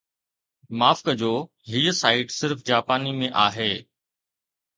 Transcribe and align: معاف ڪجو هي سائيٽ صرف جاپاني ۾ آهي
معاف 0.79 0.99
ڪجو 1.09 1.29
هي 1.73 1.83
سائيٽ 2.01 2.33
صرف 2.39 2.65
جاپاني 2.71 3.15
۾ 3.21 3.31
آهي 3.45 3.71